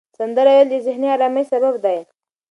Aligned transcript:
سندره 0.17 0.51
ویل 0.55 0.67
د 0.71 0.75
ذهني 0.85 1.07
آرامۍ 1.15 1.43
سبب 1.51 1.73
دی. 1.83 1.99